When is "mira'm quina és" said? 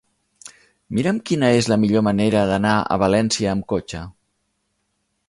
0.99-1.69